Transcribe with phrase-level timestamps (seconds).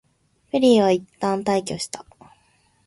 [0.51, 2.03] ペリーはいったん退去した。